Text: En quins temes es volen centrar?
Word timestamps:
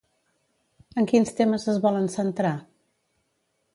En 1.01 1.07
quins 1.11 1.35
temes 1.41 1.67
es 1.75 1.79
volen 1.85 2.09
centrar? 2.15 2.55